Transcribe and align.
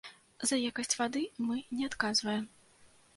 За 0.51 0.57
якасць 0.69 0.95
вады 1.01 1.21
мы 1.49 1.57
не 1.77 1.83
адказваем. 1.91 2.49